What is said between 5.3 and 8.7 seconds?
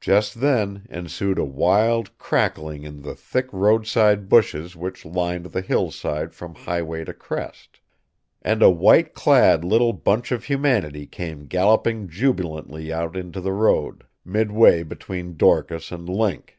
the hillside from highway to crest. And a